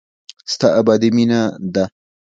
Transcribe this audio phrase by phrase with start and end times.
[0.53, 1.41] ستا ابدي مينه
[1.73, 1.85] ده.